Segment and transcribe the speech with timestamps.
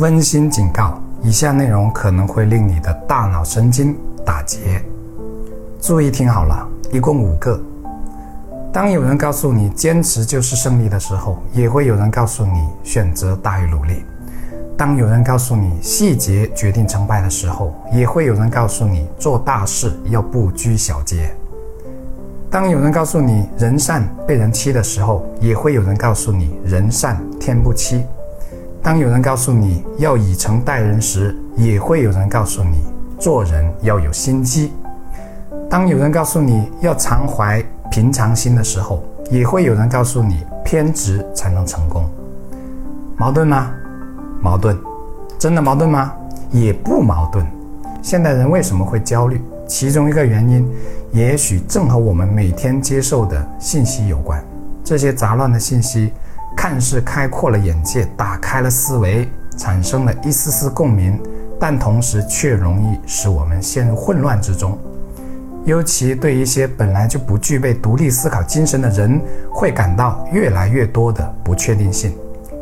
[0.00, 4.82] 温馨警告：以下内容可能会令你的大脑神经打结，
[5.78, 7.60] 注意听好了，一共五个。
[8.72, 13.96] 当有人告诉你坚持就是胜利的时候，也会有人告诉你选择大于努力；
[14.74, 21.30] 当有人告诉你细节决定成败的时候，也会有人告诉你做大事要不拘小节。
[22.50, 27.98] 当有人告诉你人善被人欺的时候，也会有人告诉你人善天不欺；
[28.82, 32.82] 当有人告诉你要以诚待人时，也会有人告诉你
[33.18, 34.70] 做人要有心机；
[35.68, 42.08] 当有人告诉你要常怀平常心的时候，也会有人告诉你偏执才能成功。
[43.18, 43.70] 矛盾吗？
[44.40, 44.76] 矛盾。
[45.38, 46.12] 真的矛盾吗？
[46.50, 47.46] 也不矛盾。
[48.02, 49.42] 现代人为什么会焦虑？
[49.68, 50.66] 其中一个原因。
[51.12, 54.42] 也许正和我们每天接受的信息有关。
[54.82, 56.12] 这些杂乱的信息，
[56.62, 61.18] 看似开阔了眼界，打开了思维，产生了一丝丝共鸣，
[61.58, 64.78] 但同时却容易使我们陷入混乱之中。
[65.64, 69.18] 尤其对一些本来就不具备独立思考精神的人，
[69.50, 72.12] 会感到越来越多的不确定性。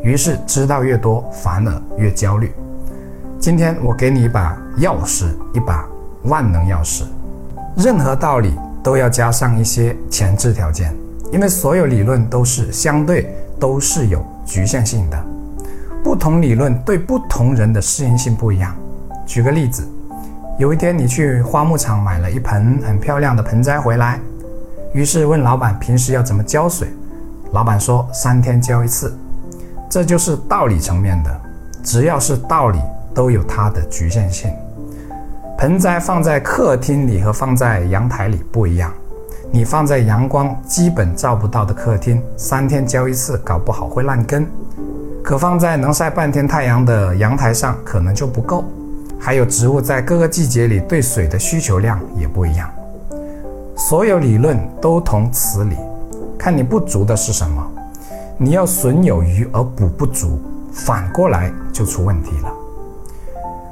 [0.01, 2.53] 于是，知道越多，反而越焦虑。
[3.37, 5.85] 今天，我给你一把钥匙，一把
[6.23, 7.03] 万能钥匙。
[7.75, 10.95] 任何道理都要加上一些前置条件，
[11.33, 13.29] 因为所有理论都是相对，
[13.59, 15.25] 都是有局限性的。
[16.03, 18.73] 不同理论对不同人的适应性不一样。
[19.25, 19.87] 举个例子，
[20.57, 24.19] 有一天你去花木场买了一盆很漂亮的盆栽回来，
[24.93, 26.87] 于是问老板平时要怎么浇水，
[27.51, 29.15] 老板说三天浇一次。
[29.89, 31.41] 这就是道理层面的，
[31.83, 32.79] 只要是道理
[33.13, 34.51] 都有它的局限性。
[35.57, 38.93] 盆栽放在客厅里和放在阳台里不一样，
[39.51, 44.43] 你放在阳光基本照不到的客厅，三天浇一次，搞不好会烂根；
[45.23, 48.63] 可放在能晒半天太阳的阳台上，可能就不够。
[49.19, 52.69] 还有植物在各个季节里对水的需求量也不一样。
[53.75, 55.75] 所有理论都同此理，
[56.37, 57.65] 看你不足的是什么，
[58.37, 60.39] 你要损有余而补不足，
[60.71, 62.53] 反过来就出问题了。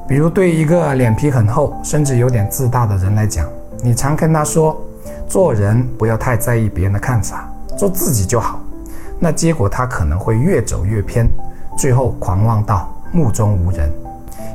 [0.07, 3.46] 比如，对一个脸皮很厚，甚至有点自大的人来讲，
[3.84, 4.81] 你常跟他说，
[5.28, 8.60] 做人不要太在意别人的看法，做自己就好。
[9.20, 11.28] 那结果他可能会越走越偏，
[11.78, 13.92] 最后狂妄到目中无人，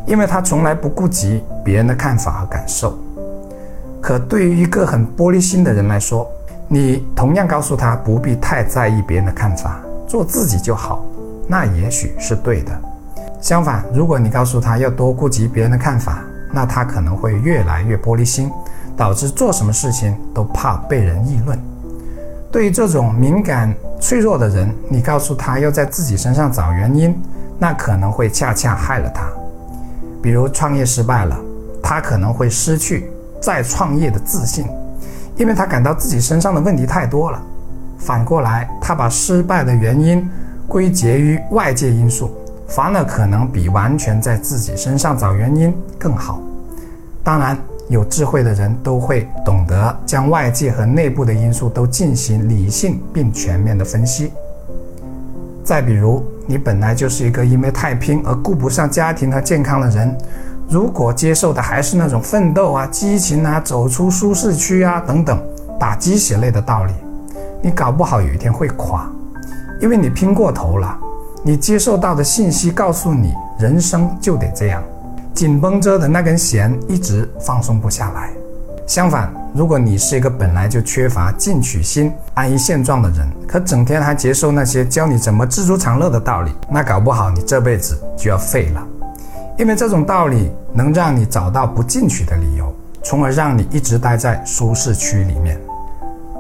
[0.06, 2.98] 因为他从来不顾及别人的看法和感受。
[4.00, 6.26] 可对于一个很玻璃心的人来说，
[6.68, 11.04] 你同样告诉他不必太在意别人的看法，做自己就好，
[11.46, 12.72] 那也许是对的。
[13.40, 18.50] 相反，如果你告诉他要多顾及别人的看法，那他可能会越来越玻璃心，
[19.02, 21.58] 导致做什么事情都怕被人议论。
[22.52, 27.20] 对于这种敏感脆弱的人，你告诉他要在自己身上找原因，
[27.58, 29.24] 那可能会恰恰害了他。
[30.22, 31.36] 比如创业失败了，
[31.82, 33.10] 他可能会失去
[33.40, 34.66] 再创业的自信，
[35.36, 37.42] 因为他感到自己身上的问题太多了。
[37.98, 40.30] 反过来，他把失败的原因
[40.68, 42.30] 归结于外界因素。
[42.68, 46.40] 反而可能比完全在自己身上找原因更好。
[47.24, 47.58] 当然，
[47.88, 54.32] 有智慧的人都会懂得将外界和内部的因素都进行理性并全面的分析。
[55.64, 60.16] 再比如，你本来就是一个因为太拼而顾不上家庭和健康的人，
[60.68, 65.40] 如果接受的还是那种奋斗啊、激情啊、走出舒适区啊等等
[65.78, 66.92] 打鸡血类的道理，
[67.62, 69.08] 你搞不好有一天会垮，
[69.80, 70.98] 因为你拼过头了。
[71.44, 74.82] 你接受到的信息告诉你，人生就得这样，
[75.34, 78.30] 紧绷着的那根弦一直放松不下来。
[78.86, 88.86] 相反，如果你是一个本来就缺乏进取心、安于现状的人，可整天还接受那些教你怎么知足常乐的道理，那搞不好你这辈子就要废了。
[89.58, 95.58] 因为这种道理能让你找到不进取的理由，从而让你一直待在舒适区里面。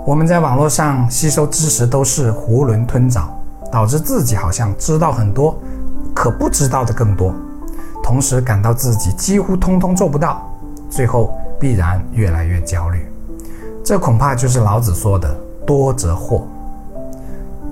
[0.04, 3.38] 我们在网络上吸收知识都是囫囵吞枣。
[3.70, 5.58] 导致自己好像知道很多，
[6.14, 7.34] 可不知道的更多，
[8.12, 10.46] 同时感到自己几乎通通做不到，
[10.90, 13.06] 最后必然越来越焦虑。
[13.82, 15.34] 这恐怕就是老子说的
[15.66, 16.42] “多则惑”。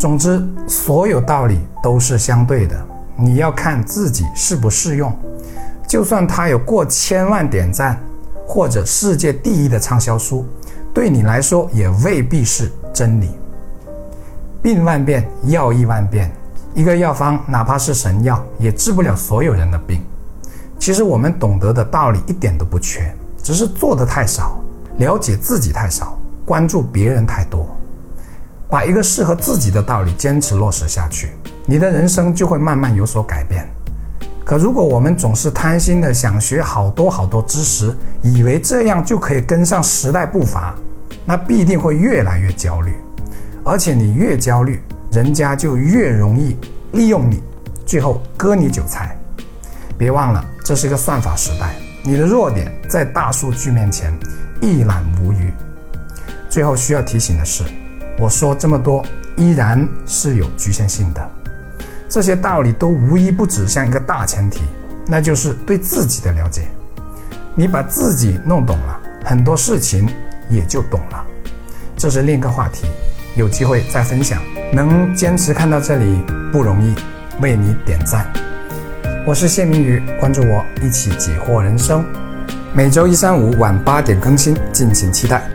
[0.01, 2.75] 总之，所有道理都是相对的，
[3.17, 5.15] 你要看自己适不适用。
[5.87, 8.01] 就算它有过千万点赞，
[8.47, 10.47] 或者世界第一的畅销书，
[10.95, 13.29] 对你来说也未必是真理。
[14.63, 16.33] 病万变，药亦万变。
[16.73, 20.03] 一个药方哪怕是神药，也治不了所有人的病。
[20.91, 23.15] 其实我们懂得的道理一点都不缺，
[23.45, 24.59] 只是做的太少，
[24.99, 27.65] 了解自己太少，关注别人太多。
[28.69, 31.29] 把一个适合自己的道理坚持落实下去，
[31.65, 33.69] 你的人生就会慢慢有所改变。
[34.45, 40.75] 可如果我们总是贪心的想学好多好多知识，以为这样就可以跟上时代步伐，
[41.25, 42.97] 那必定会越来越焦虑。
[43.65, 44.83] 而且你越焦虑，
[45.13, 46.59] 人家就越容易
[46.95, 47.41] 利用你，
[47.87, 49.17] 最后割你韭菜。
[49.97, 54.17] 别忘了，这是一个算法时代，你的弱点在大数据面前
[54.61, 55.53] 一览无余。
[56.49, 57.65] 最后需要提醒的是，
[58.17, 59.05] 我说这么多
[59.37, 61.31] 依然是有局限性的。
[62.09, 64.61] 这些道理都无一不指向一个大前提，
[65.09, 66.69] 那就是对自己的了解。
[67.57, 70.09] 你把自己弄懂了，很多事情
[70.49, 71.27] 也就懂了。
[71.97, 72.87] 这是另一个话题，
[73.35, 74.41] 有机会再分享。
[74.73, 76.23] 能坚持看到这里
[76.53, 76.95] 不容易，
[77.41, 78.25] 为你点赞。
[79.27, 82.03] 我是谢明宇，关注我，一起解惑人生。
[82.73, 85.51] 每周一、三、五晚八点更新，敬请期待。